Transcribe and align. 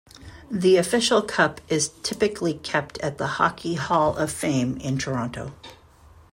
The 0.49 0.77
official 0.77 1.21
cup 1.21 1.61
is 1.69 1.89
typically 2.01 2.55
kept 2.55 2.97
at 3.01 3.19
the 3.19 3.27
"Hockey 3.37 3.75
Hall 3.75 4.17
of 4.17 4.31
Fame" 4.31 4.77
in 4.77 4.97
Toronto. 4.97 5.53